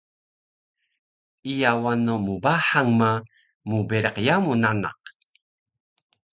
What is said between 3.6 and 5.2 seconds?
mberiq yamu nanak